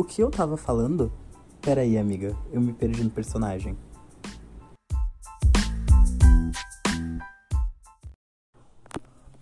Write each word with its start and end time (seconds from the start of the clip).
O 0.00 0.02
que 0.02 0.22
eu 0.22 0.30
tava 0.30 0.56
falando? 0.56 1.12
Pera 1.60 1.82
aí, 1.82 1.98
amiga, 1.98 2.34
eu 2.50 2.58
me 2.58 2.72
perdi 2.72 3.04
no 3.04 3.10
personagem. 3.10 3.76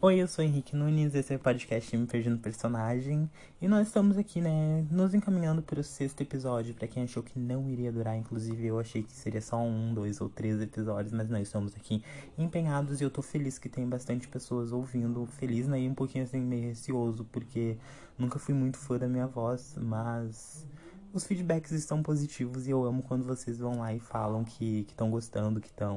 Oi, 0.00 0.22
eu 0.22 0.28
sou 0.28 0.44
Henrique 0.44 0.76
Nunes, 0.76 1.12
esse 1.12 1.32
é 1.32 1.36
o 1.36 1.40
podcast 1.40 1.96
Me 1.96 2.06
Perdi 2.06 2.30
no 2.30 2.38
Personagem. 2.38 3.28
E 3.60 3.66
nós 3.66 3.88
estamos 3.88 4.16
aqui, 4.16 4.40
né, 4.40 4.86
nos 4.92 5.12
encaminhando 5.12 5.60
para 5.60 5.80
o 5.80 5.82
sexto 5.82 6.20
episódio. 6.20 6.72
Para 6.72 6.86
quem 6.86 7.02
achou 7.02 7.20
que 7.20 7.36
não 7.36 7.68
iria 7.68 7.90
durar, 7.90 8.16
inclusive 8.16 8.64
eu 8.64 8.78
achei 8.78 9.02
que 9.02 9.12
seria 9.12 9.40
só 9.40 9.60
um, 9.60 9.92
dois 9.92 10.20
ou 10.20 10.28
três 10.28 10.62
episódios, 10.62 11.12
mas 11.12 11.28
nós 11.28 11.42
estamos 11.42 11.74
aqui 11.74 12.04
empenhados 12.38 13.00
e 13.00 13.04
eu 13.04 13.10
tô 13.10 13.22
feliz 13.22 13.58
que 13.58 13.68
tem 13.68 13.88
bastante 13.88 14.28
pessoas 14.28 14.70
ouvindo. 14.70 15.26
Feliz, 15.26 15.66
né, 15.66 15.80
e 15.80 15.88
um 15.88 15.94
pouquinho 15.94 16.22
assim 16.22 16.40
meio 16.40 16.68
receoso, 16.68 17.24
porque 17.32 17.76
nunca 18.16 18.38
fui 18.38 18.54
muito 18.54 18.78
fã 18.78 18.98
da 18.98 19.08
minha 19.08 19.26
voz, 19.26 19.76
mas 19.80 20.64
os 21.12 21.24
feedbacks 21.24 21.72
estão 21.72 22.02
positivos 22.02 22.66
e 22.66 22.70
eu 22.70 22.84
amo 22.84 23.02
quando 23.02 23.24
vocês 23.24 23.58
vão 23.58 23.78
lá 23.78 23.92
e 23.92 23.98
falam 23.98 24.44
que 24.44 24.86
estão 24.88 25.10
gostando, 25.10 25.60
que 25.60 25.68
estão 25.68 25.96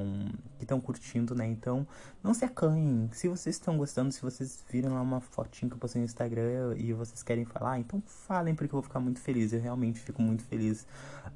que 0.60 0.86
curtindo, 0.86 1.36
né? 1.36 1.46
Então, 1.46 1.86
não 2.24 2.34
se 2.34 2.46
acanhem. 2.46 3.10
Se 3.12 3.28
vocês 3.28 3.56
estão 3.56 3.78
gostando, 3.78 4.12
se 4.12 4.22
vocês 4.22 4.64
viram 4.70 4.94
lá 4.94 5.02
uma 5.02 5.20
fotinha 5.20 5.70
que 5.70 5.76
eu 5.76 5.80
postei 5.80 6.02
no 6.02 6.06
Instagram 6.06 6.76
e 6.78 6.94
vocês 6.94 7.22
querem 7.22 7.46
falar, 7.46 7.80
então 7.80 8.02
falem 8.06 8.56
porque 8.56 8.74
eu 8.74 8.80
vou 8.80 8.84
ficar 8.84 9.00
muito 9.00 9.20
feliz. 9.20 9.52
Eu 9.54 9.62
realmente 9.62 10.00
fico 10.00 10.22
muito 10.22 10.44
feliz. 10.44 10.88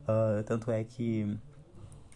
Uh, 0.04 0.44
tanto 0.46 0.72
é 0.72 0.84
que 0.84 1.38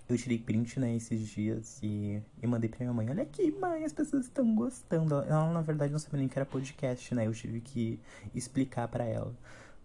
eu 0.07 0.17
tirei 0.17 0.39
print, 0.39 0.79
né, 0.79 0.95
esses 0.95 1.27
dias 1.27 1.79
e, 1.83 2.21
e 2.41 2.47
mandei 2.47 2.69
pra 2.69 2.79
minha 2.79 2.93
mãe. 2.93 3.09
Olha 3.09 3.23
aqui, 3.23 3.51
mãe, 3.51 3.83
as 3.83 3.93
pessoas 3.93 4.25
estão 4.25 4.55
gostando. 4.55 5.15
Ela, 5.15 5.51
na 5.53 5.61
verdade, 5.61 5.91
não 5.91 5.99
sabia 5.99 6.19
nem 6.19 6.27
que 6.27 6.39
era 6.39 6.45
podcast, 6.45 7.13
né? 7.13 7.27
Eu 7.27 7.33
tive 7.33 7.61
que 7.61 7.99
explicar 8.33 8.87
para 8.87 9.03
ela. 9.03 9.35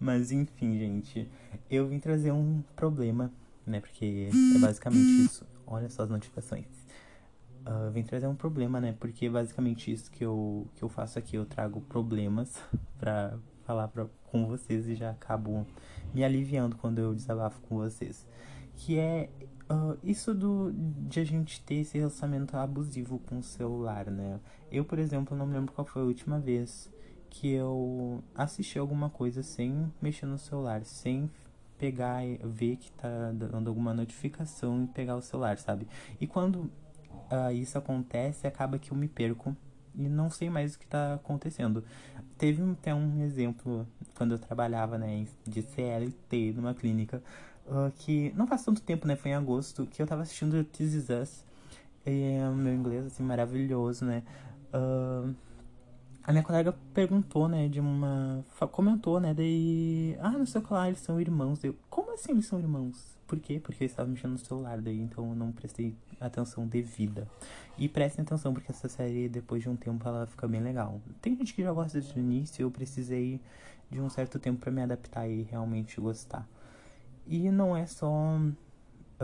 Mas 0.04 0.30
enfim, 0.30 0.78
gente, 0.78 1.26
eu 1.70 1.88
vim 1.88 1.98
trazer 1.98 2.30
um 2.30 2.62
problema, 2.76 3.32
né? 3.66 3.80
Porque 3.80 4.28
é 4.54 4.58
basicamente 4.58 5.24
isso. 5.24 5.46
Olha 5.66 5.88
só 5.88 6.02
as 6.02 6.10
notificações. 6.10 6.66
Uh, 7.66 7.90
vim 7.90 8.02
trazer 8.02 8.26
um 8.26 8.34
problema, 8.34 8.78
né? 8.82 8.94
Porque 9.00 9.24
é 9.24 9.30
basicamente 9.30 9.90
isso 9.90 10.10
que 10.10 10.22
eu, 10.22 10.68
que 10.74 10.82
eu 10.82 10.90
faço 10.90 11.18
aqui. 11.18 11.36
Eu 11.36 11.46
trago 11.46 11.80
problemas 11.80 12.62
pra 13.00 13.38
falar 13.64 13.88
pra, 13.88 14.06
com 14.24 14.46
vocês 14.46 14.86
e 14.86 14.94
já 14.94 15.08
acabo 15.08 15.66
me 16.12 16.22
aliviando 16.22 16.76
quando 16.76 16.98
eu 16.98 17.14
desabafo 17.14 17.62
com 17.62 17.76
vocês. 17.76 18.26
Que 18.76 18.98
é 18.98 19.30
uh, 19.70 19.98
isso 20.04 20.34
do, 20.34 20.70
de 21.08 21.18
a 21.18 21.24
gente 21.24 21.62
ter 21.62 21.76
esse 21.76 21.96
relacionamento 21.96 22.54
abusivo 22.58 23.20
com 23.20 23.38
o 23.38 23.42
celular, 23.42 24.10
né? 24.10 24.38
Eu, 24.70 24.84
por 24.84 24.98
exemplo, 24.98 25.34
não 25.34 25.46
me 25.46 25.54
lembro 25.54 25.72
qual 25.72 25.86
foi 25.86 26.02
a 26.02 26.04
última 26.04 26.38
vez 26.38 26.92
que 27.34 27.50
eu 27.52 28.22
assisti 28.34 28.78
alguma 28.78 29.10
coisa 29.10 29.42
sem 29.42 29.92
mexer 30.00 30.24
no 30.24 30.38
celular, 30.38 30.84
sem 30.84 31.28
pegar 31.76 32.22
ver 32.44 32.76
que 32.76 32.92
tá 32.92 33.32
dando 33.32 33.68
alguma 33.68 33.92
notificação 33.92 34.84
e 34.84 34.86
pegar 34.86 35.16
o 35.16 35.20
celular, 35.20 35.58
sabe? 35.58 35.88
E 36.20 36.28
quando 36.28 36.56
uh, 36.56 37.50
isso 37.52 37.76
acontece, 37.76 38.46
acaba 38.46 38.78
que 38.78 38.92
eu 38.92 38.96
me 38.96 39.08
perco 39.08 39.54
e 39.96 40.08
não 40.08 40.30
sei 40.30 40.48
mais 40.48 40.76
o 40.76 40.78
que 40.78 40.86
tá 40.86 41.14
acontecendo. 41.14 41.84
Teve 42.38 42.62
até 42.70 42.94
um 42.94 43.20
exemplo 43.24 43.86
quando 44.16 44.34
eu 44.34 44.38
trabalhava, 44.38 44.96
né, 44.96 45.26
de 45.44 45.62
CLT 45.62 46.52
numa 46.52 46.72
clínica, 46.72 47.20
uh, 47.66 47.90
que 47.96 48.32
não 48.36 48.46
faz 48.46 48.64
tanto 48.64 48.80
tempo, 48.80 49.08
né, 49.08 49.16
foi 49.16 49.32
em 49.32 49.34
agosto, 49.34 49.86
que 49.86 50.00
eu 50.00 50.06
tava 50.06 50.22
assistindo 50.22 50.62
This 50.62 50.94
Is 50.94 51.08
Us, 51.08 51.44
e 52.06 52.22
é, 52.22 52.48
meu 52.50 52.74
inglês, 52.74 53.06
assim, 53.06 53.24
maravilhoso, 53.24 54.04
né, 54.04 54.22
uh, 54.72 55.34
a 56.26 56.32
minha 56.32 56.42
colega 56.42 56.74
perguntou, 56.94 57.48
né, 57.48 57.68
de 57.68 57.80
uma. 57.80 58.44
Comentou, 58.72 59.20
né, 59.20 59.34
daí. 59.34 60.16
Ah, 60.20 60.30
não 60.30 60.46
sei 60.46 60.60
o 60.60 60.64
que 60.64 60.72
lá, 60.72 60.88
eles 60.88 61.00
são 61.00 61.20
irmãos. 61.20 61.62
Eu, 61.62 61.76
como 61.90 62.12
assim 62.14 62.32
eles 62.32 62.46
são 62.46 62.58
irmãos? 62.58 63.14
Por 63.26 63.38
quê? 63.38 63.60
Porque 63.62 63.84
eu 63.84 63.86
estava 63.86 64.08
mexendo 64.08 64.32
no 64.32 64.38
celular, 64.38 64.80
daí 64.80 65.00
então 65.00 65.28
eu 65.28 65.34
não 65.34 65.52
prestei 65.52 65.94
atenção 66.20 66.66
devida. 66.66 67.28
E 67.76 67.88
prestem 67.88 68.22
atenção, 68.22 68.54
porque 68.54 68.70
essa 68.70 68.88
série, 68.88 69.28
depois 69.28 69.62
de 69.62 69.68
um 69.68 69.76
tempo, 69.76 70.06
ela 70.06 70.26
fica 70.26 70.48
bem 70.48 70.62
legal. 70.62 71.00
Tem 71.20 71.36
gente 71.36 71.52
que 71.54 71.62
já 71.62 71.72
gosta 71.72 71.98
desde 71.98 72.18
o 72.18 72.22
início, 72.22 72.62
eu 72.62 72.70
precisei 72.70 73.40
de 73.90 74.00
um 74.00 74.08
certo 74.08 74.38
tempo 74.38 74.60
para 74.60 74.70
me 74.70 74.82
adaptar 74.82 75.28
e 75.28 75.42
realmente 75.42 76.00
gostar. 76.00 76.48
E 77.26 77.50
não 77.50 77.76
é 77.76 77.86
só 77.86 78.38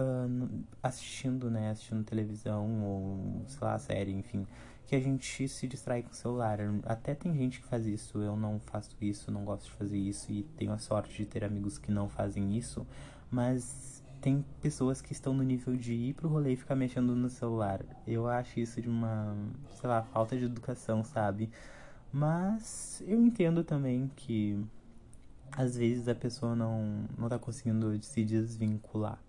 uh, 0.01 0.65
assistindo, 0.83 1.51
né, 1.51 1.71
assistindo 1.71 2.05
televisão 2.05 2.83
ou, 2.83 3.45
sei 3.47 3.67
lá, 3.67 3.79
série, 3.79 4.13
enfim 4.13 4.47
que 4.91 4.97
a 4.97 5.01
gente 5.01 5.47
se 5.47 5.69
distrai 5.69 6.03
com 6.03 6.11
o 6.11 6.15
celular. 6.15 6.59
Até 6.85 7.15
tem 7.15 7.33
gente 7.33 7.61
que 7.61 7.67
faz 7.69 7.87
isso, 7.87 8.19
eu 8.19 8.35
não 8.35 8.59
faço 8.59 8.91
isso, 9.01 9.31
não 9.31 9.45
gosto 9.45 9.67
de 9.67 9.71
fazer 9.71 9.97
isso 9.97 10.33
e 10.33 10.43
tenho 10.57 10.73
a 10.73 10.79
sorte 10.79 11.17
de 11.17 11.25
ter 11.25 11.45
amigos 11.45 11.79
que 11.79 11.93
não 11.93 12.09
fazem 12.09 12.57
isso, 12.57 12.85
mas 13.31 14.03
tem 14.21 14.45
pessoas 14.61 15.01
que 15.01 15.13
estão 15.13 15.33
no 15.33 15.45
nível 15.45 15.77
de 15.77 15.95
ir 15.95 16.15
pro 16.15 16.29
rolê 16.29 16.55
e 16.55 16.57
ficar 16.57 16.75
mexendo 16.75 17.15
no 17.15 17.31
celular. 17.31 17.85
Eu 18.05 18.27
acho 18.27 18.59
isso 18.59 18.83
de 18.83 18.89
uma, 18.89 19.37
sei 19.77 19.89
lá, 19.89 20.03
falta 20.03 20.37
de 20.37 20.45
educação, 20.45 21.05
sabe? 21.05 21.49
Mas 22.13 23.01
eu 23.07 23.25
entendo 23.25 23.63
também 23.63 24.11
que 24.17 24.61
às 25.53 25.77
vezes 25.77 26.09
a 26.09 26.17
pessoa 26.17 26.57
não, 26.57 27.05
não 27.17 27.29
tá 27.29 27.39
conseguindo 27.39 27.97
se 28.03 28.25
desvincular. 28.25 29.23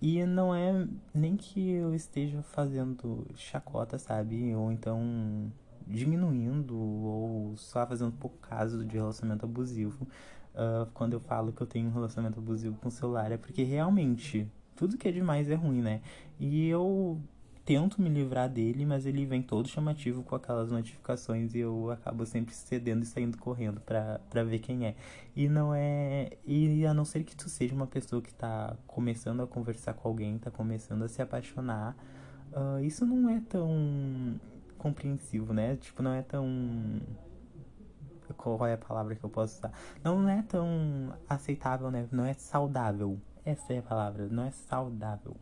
E 0.00 0.24
não 0.24 0.54
é 0.54 0.86
nem 1.12 1.36
que 1.36 1.70
eu 1.70 1.94
esteja 1.94 2.42
fazendo 2.42 3.26
chacota, 3.34 3.98
sabe? 3.98 4.54
Ou 4.54 4.70
então 4.70 5.50
diminuindo 5.86 6.78
ou 6.78 7.56
só 7.56 7.86
fazendo 7.86 8.12
pouco 8.12 8.36
caso 8.38 8.84
de 8.84 8.96
relacionamento 8.96 9.44
abusivo. 9.44 10.06
Uh, 10.54 10.86
quando 10.92 11.14
eu 11.14 11.20
falo 11.20 11.52
que 11.52 11.60
eu 11.60 11.66
tenho 11.66 11.88
um 11.88 11.92
relacionamento 11.92 12.38
abusivo 12.38 12.76
com 12.76 12.88
o 12.88 12.92
celular, 12.92 13.32
é 13.32 13.36
porque 13.36 13.62
realmente 13.62 14.50
tudo 14.76 14.96
que 14.96 15.08
é 15.08 15.12
demais 15.12 15.50
é 15.50 15.54
ruim, 15.54 15.80
né? 15.80 16.00
E 16.38 16.68
eu 16.68 17.20
tento 17.68 18.00
me 18.00 18.08
livrar 18.08 18.48
dele, 18.48 18.86
mas 18.86 19.04
ele 19.04 19.26
vem 19.26 19.42
todo 19.42 19.68
chamativo 19.68 20.22
com 20.22 20.34
aquelas 20.34 20.70
notificações 20.70 21.54
e 21.54 21.58
eu 21.58 21.90
acabo 21.90 22.24
sempre 22.24 22.54
cedendo 22.54 23.02
e 23.02 23.06
saindo 23.06 23.36
correndo 23.36 23.78
pra, 23.78 24.22
pra 24.30 24.42
ver 24.42 24.60
quem 24.60 24.86
é. 24.86 24.94
E 25.36 25.50
não 25.50 25.74
é. 25.74 26.30
E 26.46 26.86
a 26.86 26.94
não 26.94 27.04
ser 27.04 27.24
que 27.24 27.36
tu 27.36 27.46
seja 27.50 27.74
uma 27.74 27.86
pessoa 27.86 28.22
que 28.22 28.32
tá 28.32 28.74
começando 28.86 29.42
a 29.42 29.46
conversar 29.46 29.92
com 29.92 30.08
alguém, 30.08 30.38
tá 30.38 30.50
começando 30.50 31.02
a 31.02 31.08
se 31.08 31.20
apaixonar, 31.20 31.94
uh, 32.54 32.82
isso 32.82 33.04
não 33.04 33.28
é 33.28 33.38
tão 33.46 34.40
compreensivo, 34.78 35.52
né? 35.52 35.76
Tipo, 35.76 36.02
não 36.02 36.14
é 36.14 36.22
tão. 36.22 36.46
Qual 38.34 38.66
é 38.66 38.72
a 38.72 38.78
palavra 38.78 39.14
que 39.14 39.22
eu 39.22 39.28
posso 39.28 39.58
usar? 39.58 39.72
Não 40.02 40.26
é 40.26 40.40
tão 40.40 41.12
aceitável, 41.28 41.90
né? 41.90 42.08
Não 42.10 42.24
é 42.24 42.32
saudável. 42.32 43.20
Essa 43.48 43.72
é 43.72 43.78
a 43.78 43.82
palavra, 43.82 44.28
não 44.28 44.44
é 44.44 44.50
saudável. 44.50 45.34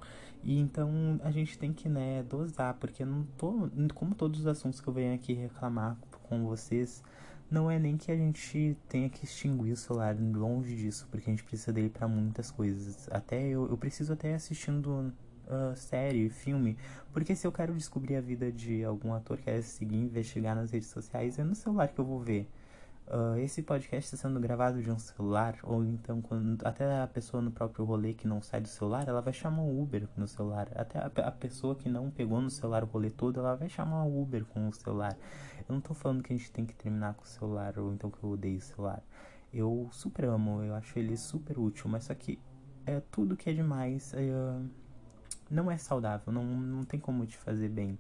E 0.44 0.60
então 0.60 1.20
a 1.24 1.30
gente 1.32 1.58
tem 1.58 1.72
que, 1.72 1.88
né, 1.88 2.22
dosar, 2.22 2.74
porque 2.74 3.04
não 3.04 3.24
tô, 3.36 3.68
como 3.96 4.14
todos 4.14 4.40
os 4.40 4.46
assuntos 4.46 4.80
que 4.80 4.86
eu 4.86 4.92
venho 4.92 5.12
aqui 5.12 5.32
reclamar 5.32 5.96
com 6.28 6.46
vocês, 6.46 7.02
não 7.50 7.68
é 7.68 7.80
nem 7.80 7.96
que 7.96 8.12
a 8.12 8.16
gente 8.16 8.76
tenha 8.88 9.08
que 9.08 9.24
extinguir 9.24 9.72
o 9.72 9.76
celular, 9.76 10.16
longe 10.16 10.76
disso, 10.76 11.08
porque 11.10 11.28
a 11.28 11.32
gente 11.32 11.42
precisa 11.42 11.72
dele 11.72 11.90
para 11.90 12.06
muitas 12.06 12.48
coisas. 12.48 13.08
Até 13.10 13.44
eu, 13.48 13.68
eu 13.68 13.76
preciso 13.76 14.12
até 14.12 14.34
assistindo 14.34 15.12
uh, 15.48 15.74
série, 15.74 16.28
filme, 16.28 16.76
porque 17.12 17.34
se 17.34 17.44
eu 17.44 17.50
quero 17.50 17.74
descobrir 17.74 18.14
a 18.14 18.20
vida 18.20 18.52
de 18.52 18.84
algum 18.84 19.12
ator, 19.14 19.36
quero 19.38 19.64
seguir, 19.64 19.96
investigar 19.96 20.54
nas 20.54 20.70
redes 20.70 20.90
sociais, 20.90 21.40
é 21.40 21.42
no 21.42 21.56
celular 21.56 21.88
que 21.88 21.98
eu 21.98 22.04
vou 22.04 22.20
ver. 22.20 22.48
Uh, 23.08 23.38
esse 23.38 23.62
podcast 23.62 24.12
está 24.12 24.28
sendo 24.28 24.40
gravado 24.40 24.82
de 24.82 24.90
um 24.90 24.98
celular, 24.98 25.56
ou 25.62 25.84
então 25.84 26.20
quando 26.20 26.66
até 26.66 27.02
a 27.02 27.06
pessoa 27.06 27.40
no 27.40 27.52
próprio 27.52 27.84
rolê 27.84 28.12
que 28.12 28.26
não 28.26 28.42
sai 28.42 28.60
do 28.60 28.66
celular, 28.66 29.06
ela 29.06 29.20
vai 29.20 29.32
chamar 29.32 29.62
o 29.62 29.80
Uber 29.80 30.08
no 30.16 30.26
celular. 30.26 30.68
Até 30.74 30.98
a, 30.98 31.28
a, 31.28 31.30
pessoa 31.30 31.76
que 31.76 31.88
não 31.88 32.10
pegou 32.10 32.40
no 32.40 32.50
celular 32.50 32.82
o 32.82 32.86
rolê 32.86 33.08
todo, 33.08 33.38
ela 33.38 33.54
vai 33.54 33.68
chamar 33.68 34.04
o 34.04 34.20
Uber 34.20 34.44
com 34.46 34.68
o 34.68 34.72
celular. 34.72 35.16
Eu 35.68 35.74
não 35.74 35.80
tô 35.80 35.94
falando 35.94 36.20
que 36.20 36.32
a 36.32 36.36
gente 36.36 36.50
tem 36.50 36.66
que 36.66 36.74
terminar 36.74 37.14
com 37.14 37.22
o 37.22 37.26
celular, 37.28 37.78
ou 37.78 37.92
então 37.92 38.10
que 38.10 38.20
eu 38.20 38.30
odeio 38.30 38.58
o 38.58 38.60
celular. 38.60 39.00
Eu 39.54 39.88
super 39.92 40.24
amo, 40.24 40.64
eu 40.64 40.74
acho 40.74 40.98
ele 40.98 41.16
super 41.16 41.60
útil, 41.60 41.88
mas 41.88 42.04
só 42.04 42.14
que 42.14 42.40
é 42.84 43.00
tudo 43.12 43.36
que 43.36 43.48
é 43.48 43.52
demais 43.52 44.12
é, 44.14 44.30
não 45.48 45.70
é 45.70 45.78
saudável, 45.78 46.32
não, 46.32 46.44
não 46.44 46.82
tem 46.82 46.98
como 46.98 47.24
te 47.24 47.36
fazer 47.36 47.68
bem. 47.68 47.96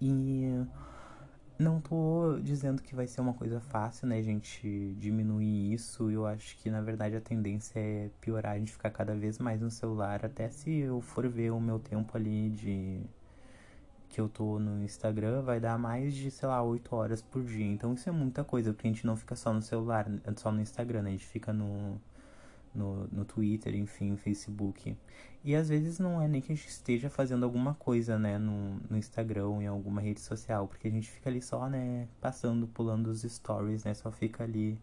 E 0.00 0.66
não 1.60 1.80
tô 1.80 2.38
dizendo 2.42 2.82
que 2.82 2.94
vai 2.94 3.06
ser 3.06 3.20
uma 3.20 3.34
coisa 3.34 3.60
fácil, 3.60 4.06
né, 4.08 4.22
gente, 4.22 4.94
diminuir 4.98 5.72
isso. 5.72 6.10
Eu 6.10 6.26
acho 6.26 6.56
que 6.58 6.70
na 6.70 6.80
verdade 6.80 7.16
a 7.16 7.20
tendência 7.20 7.78
é 7.78 8.10
piorar, 8.20 8.52
a 8.52 8.58
gente 8.58 8.72
ficar 8.72 8.90
cada 8.90 9.14
vez 9.14 9.38
mais 9.38 9.60
no 9.60 9.70
celular. 9.70 10.24
Até 10.24 10.48
se 10.50 10.70
eu 10.70 11.00
for 11.00 11.28
ver 11.28 11.50
o 11.52 11.60
meu 11.60 11.78
tempo 11.78 12.16
ali 12.16 12.50
de 12.50 13.00
que 14.08 14.20
eu 14.20 14.28
tô 14.28 14.58
no 14.58 14.82
Instagram, 14.82 15.42
vai 15.42 15.60
dar 15.60 15.78
mais 15.78 16.14
de, 16.14 16.30
sei 16.30 16.48
lá, 16.48 16.62
8 16.62 16.94
horas 16.96 17.22
por 17.22 17.44
dia. 17.44 17.66
Então 17.66 17.94
isso 17.94 18.08
é 18.08 18.12
muita 18.12 18.42
coisa, 18.42 18.72
porque 18.72 18.88
a 18.88 18.90
gente 18.90 19.06
não 19.06 19.16
fica 19.16 19.36
só 19.36 19.52
no 19.52 19.62
celular, 19.62 20.06
só 20.36 20.50
no 20.50 20.60
Instagram, 20.60 21.02
né? 21.02 21.10
A 21.10 21.12
gente 21.12 21.26
fica 21.26 21.52
no 21.52 22.00
no, 22.74 23.06
no 23.08 23.24
Twitter, 23.24 23.74
enfim, 23.74 24.16
Facebook. 24.16 24.96
E 25.42 25.54
às 25.54 25.68
vezes 25.68 25.98
não 25.98 26.20
é 26.20 26.28
nem 26.28 26.40
que 26.40 26.52
a 26.52 26.54
gente 26.54 26.68
esteja 26.68 27.08
fazendo 27.08 27.44
alguma 27.44 27.74
coisa, 27.74 28.18
né, 28.18 28.38
no, 28.38 28.80
no 28.88 28.96
Instagram 28.96 29.62
em 29.62 29.66
alguma 29.66 30.00
rede 30.00 30.20
social, 30.20 30.68
porque 30.68 30.88
a 30.88 30.90
gente 30.90 31.10
fica 31.10 31.30
ali 31.30 31.40
só, 31.40 31.68
né, 31.68 32.08
passando, 32.20 32.66
pulando 32.66 33.08
os 33.08 33.22
stories, 33.22 33.84
né, 33.84 33.94
só 33.94 34.10
fica 34.10 34.44
ali 34.44 34.78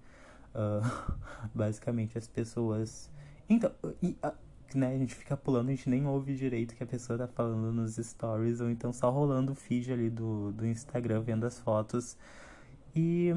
Uh, 0.58 0.82
basicamente, 1.54 2.18
as 2.18 2.28
pessoas. 2.28 3.12
Então, 3.48 3.72
e, 4.02 4.18
uh, 4.24 4.34
né, 4.76 4.96
a 4.96 4.98
gente 4.98 5.14
fica 5.14 5.38
pulando, 5.38 5.70
a 5.70 5.72
gente 5.72 5.90
nem 5.90 6.06
ouve 6.08 6.36
direito 6.36 6.72
o 6.72 6.76
que 6.76 6.84
a 6.84 6.88
pessoa 6.88 7.18
tá 7.18 7.28
falando 7.28 7.72
nos 7.72 7.96
stories, 7.96 8.60
ou 8.60 8.70
então 8.70 8.92
só 8.92 9.10
rolando 9.12 9.52
o 9.52 9.56
feed 9.56 9.94
ali 9.94 10.10
do, 10.10 10.52
do 10.52 10.66
Instagram, 10.66 11.22
vendo 11.22 11.46
as 11.46 11.60
fotos. 11.60 12.18
E. 12.96 13.34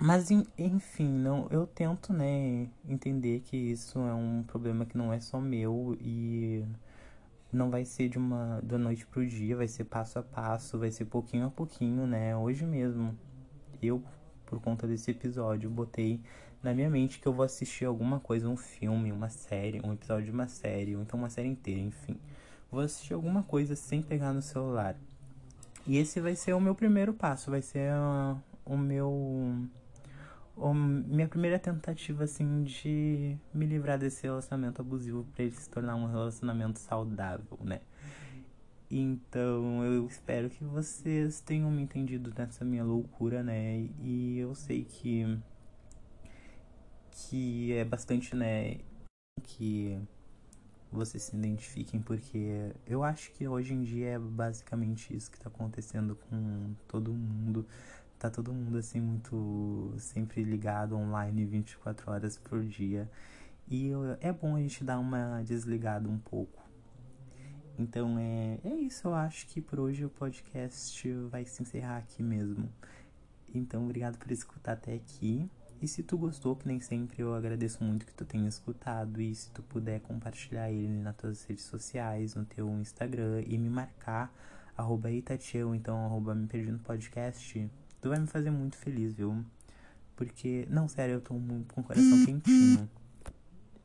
Mas 0.00 0.30
enfim, 0.30 1.10
não, 1.10 1.46
eu 1.50 1.66
tento, 1.66 2.10
né, 2.10 2.68
entender 2.88 3.40
que 3.40 3.54
isso 3.54 3.98
é 3.98 4.14
um 4.14 4.42
problema 4.42 4.86
que 4.86 4.96
não 4.96 5.12
é 5.12 5.20
só 5.20 5.38
meu 5.38 5.94
e 6.00 6.64
não 7.52 7.70
vai 7.70 7.84
ser 7.84 8.08
de 8.08 8.16
uma 8.16 8.60
da 8.62 8.78
noite 8.78 9.06
pro 9.06 9.26
dia, 9.26 9.56
vai 9.56 9.68
ser 9.68 9.84
passo 9.84 10.18
a 10.18 10.22
passo, 10.22 10.78
vai 10.78 10.90
ser 10.90 11.04
pouquinho 11.04 11.46
a 11.46 11.50
pouquinho, 11.50 12.06
né? 12.06 12.34
Hoje 12.34 12.64
mesmo, 12.64 13.14
eu 13.82 14.02
por 14.46 14.58
conta 14.58 14.86
desse 14.86 15.10
episódio, 15.10 15.68
botei 15.68 16.18
na 16.62 16.72
minha 16.72 16.88
mente 16.88 17.20
que 17.20 17.28
eu 17.28 17.32
vou 17.34 17.44
assistir 17.44 17.84
alguma 17.84 18.18
coisa, 18.18 18.48
um 18.48 18.56
filme, 18.56 19.12
uma 19.12 19.28
série, 19.28 19.82
um 19.84 19.92
episódio 19.92 20.24
de 20.24 20.30
uma 20.30 20.48
série, 20.48 20.96
ou 20.96 21.02
então 21.02 21.18
uma 21.18 21.28
série 21.28 21.48
inteira, 21.48 21.80
enfim. 21.80 22.16
Vou 22.70 22.80
assistir 22.80 23.12
alguma 23.12 23.42
coisa 23.42 23.76
sem 23.76 24.00
pegar 24.00 24.32
no 24.32 24.40
celular. 24.40 24.96
E 25.86 25.98
esse 25.98 26.20
vai 26.20 26.34
ser 26.34 26.54
o 26.54 26.60
meu 26.60 26.74
primeiro 26.74 27.12
passo, 27.12 27.50
vai 27.50 27.60
ser 27.60 27.92
uh, 27.92 28.40
o 28.64 28.78
meu 28.78 29.68
minha 30.74 31.26
primeira 31.26 31.58
tentativa 31.58 32.24
assim 32.24 32.62
de 32.62 33.36
me 33.52 33.66
livrar 33.66 33.98
desse 33.98 34.22
relacionamento 34.24 34.80
abusivo 34.80 35.24
para 35.34 35.44
ele 35.44 35.54
se 35.54 35.68
tornar 35.68 35.96
um 35.96 36.06
relacionamento 36.06 36.78
saudável, 36.78 37.58
né? 37.62 37.80
Então 38.90 39.84
eu 39.84 40.06
espero 40.06 40.50
que 40.50 40.64
vocês 40.64 41.40
tenham 41.40 41.70
me 41.70 41.82
entendido 41.82 42.32
nessa 42.36 42.64
minha 42.64 42.84
loucura, 42.84 43.42
né? 43.42 43.88
E 44.02 44.38
eu 44.38 44.54
sei 44.54 44.84
que 44.84 45.38
que 47.12 47.72
é 47.72 47.84
bastante, 47.84 48.34
né, 48.34 48.78
que 49.42 50.00
vocês 50.90 51.22
se 51.22 51.36
identifiquem 51.36 52.00
porque 52.00 52.72
eu 52.86 53.04
acho 53.04 53.30
que 53.32 53.46
hoje 53.46 53.74
em 53.74 53.82
dia 53.82 54.08
é 54.10 54.18
basicamente 54.18 55.14
isso 55.14 55.30
que 55.30 55.38
tá 55.38 55.48
acontecendo 55.48 56.16
com 56.16 56.74
todo 56.88 57.12
mundo 57.12 57.66
tá 58.20 58.30
todo 58.30 58.52
mundo 58.52 58.76
assim 58.76 59.00
muito 59.00 59.94
sempre 59.98 60.44
ligado 60.44 60.94
online 60.94 61.46
24 61.46 62.10
horas 62.10 62.36
por 62.36 62.62
dia. 62.62 63.10
E 63.66 63.90
é 64.20 64.30
bom 64.30 64.56
a 64.56 64.60
gente 64.60 64.84
dar 64.84 64.98
uma 64.98 65.42
desligada 65.42 66.06
um 66.06 66.18
pouco. 66.18 66.62
Então 67.78 68.18
é, 68.18 68.58
é 68.62 68.74
isso, 68.74 69.08
eu 69.08 69.14
acho 69.14 69.46
que 69.46 69.62
por 69.62 69.80
hoje 69.80 70.04
o 70.04 70.10
podcast 70.10 71.10
vai 71.30 71.46
se 71.46 71.62
encerrar 71.62 71.96
aqui 71.96 72.22
mesmo. 72.22 72.70
Então 73.54 73.84
obrigado 73.84 74.18
por 74.18 74.30
escutar 74.30 74.72
até 74.72 74.94
aqui. 74.94 75.50
E 75.80 75.88
se 75.88 76.02
tu 76.02 76.18
gostou, 76.18 76.54
que 76.54 76.68
nem 76.68 76.78
sempre 76.78 77.22
eu 77.22 77.34
agradeço 77.34 77.82
muito 77.82 78.04
que 78.04 78.12
tu 78.12 78.26
tenha 78.26 78.46
escutado. 78.46 79.18
E 79.18 79.34
se 79.34 79.50
tu 79.50 79.62
puder 79.62 80.00
compartilhar 80.00 80.70
ele 80.70 81.00
nas 81.00 81.16
tuas 81.16 81.42
redes 81.44 81.64
sociais, 81.64 82.34
no 82.34 82.44
teu 82.44 82.68
Instagram 82.80 83.42
e 83.46 83.56
me 83.56 83.70
marcar, 83.70 84.30
arroba 84.76 85.10
Itatiel, 85.10 85.74
então 85.74 86.04
arroba 86.04 86.34
me 86.34 86.46
perdi 86.46 86.70
no 86.70 86.78
podcast, 86.80 87.70
Tu 88.00 88.08
vai 88.08 88.18
me 88.18 88.26
fazer 88.26 88.50
muito 88.50 88.76
feliz, 88.76 89.12
viu? 89.12 89.44
Porque, 90.16 90.66
não, 90.70 90.88
sério, 90.88 91.14
eu 91.14 91.20
tô 91.20 91.34
com 91.34 91.80
o 91.80 91.84
coração 91.84 92.24
quentinho. 92.24 92.88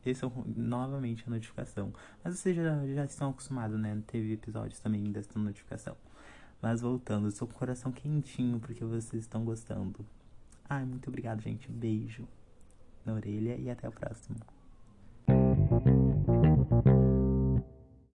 Esse 0.05 0.23
é 0.23 0.31
novamente 0.55 1.23
a 1.25 1.29
notificação. 1.29 1.91
Mas 2.23 2.37
vocês 2.37 2.55
já, 2.55 2.85
já 2.87 3.05
estão 3.05 3.31
acostumados, 3.31 3.79
né? 3.79 4.01
Teve 4.05 4.33
episódios 4.33 4.79
também 4.79 5.11
dessa 5.11 5.37
notificação. 5.39 5.97
Mas 6.61 6.81
voltando, 6.81 7.27
eu 7.27 7.33
tô 7.33 7.47
com 7.47 7.53
o 7.53 7.57
coração 7.57 7.91
quentinho 7.91 8.59
porque 8.59 8.83
vocês 8.83 9.23
estão 9.23 9.43
gostando. 9.43 10.05
Ai, 10.69 10.85
muito 10.85 11.07
obrigado, 11.09 11.41
gente. 11.41 11.71
Beijo 11.71 12.27
na 13.05 13.13
orelha 13.13 13.55
e 13.57 13.69
até 13.69 13.87
o 13.87 13.91
próximo. 13.91 14.37